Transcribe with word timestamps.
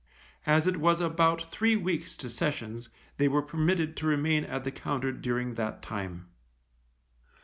As 0.47 0.65
it 0.65 0.77
was 0.77 0.99
about 0.99 1.43
three 1.43 1.75
weeks 1.75 2.15
to 2.15 2.27
sessions, 2.31 2.89
they 3.17 3.27
were 3.27 3.43
permitted 3.43 3.95
to 3.97 4.07
remain 4.07 4.43
at 4.45 4.63
the 4.63 4.71
Compter 4.71 5.11
during 5.11 5.53
that 5.53 5.83
time. 5.83 6.25